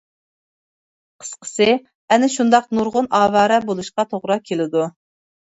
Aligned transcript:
قىسقىسى، 1.23 1.67
ئەنە 2.09 2.29
شۇنداق 2.37 2.71
نۇرغۇن 2.79 3.11
ئاۋارە 3.19 3.61
بولۇشقا 3.69 4.07
توغرا 4.15 4.43
كېلىدۇ. 4.49 4.89